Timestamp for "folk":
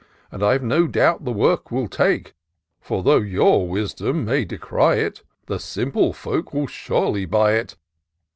6.11-6.55